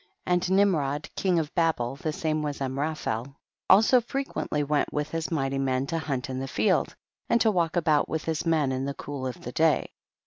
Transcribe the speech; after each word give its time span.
2. 0.25 0.31
And 0.31 0.51
Nimrod 0.53 1.09
king 1.15 1.37
of 1.37 1.53
Babel, 1.53 1.95
the 1.95 2.11
same 2.11 2.41
was 2.41 2.59
Amraphel, 2.59 3.35
also 3.69 4.01
frequently 4.01 4.63
went 4.63 4.91
with 4.91 5.09
his 5.11 5.29
mighty 5.29 5.59
men 5.59 5.85
to 5.85 5.99
hunt 5.99 6.27
in 6.27 6.39
the 6.39 6.47
field, 6.47 6.95
and 7.29 7.39
to 7.41 7.51
walk 7.51 7.75
about 7.75 8.09
with 8.09 8.25
his 8.25 8.43
men 8.43 8.71
in 8.71 8.85
the 8.85 8.95
cool 8.95 9.27
of 9.27 9.39
the 9.43 9.51
day. 9.51 9.91